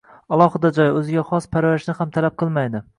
[0.37, 2.89] Alohida joy, o‘ziga xos parvarishni ham talab qilmaydi.